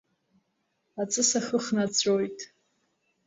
[1.01, 2.39] Аҵыс ахы хнаҵәоит!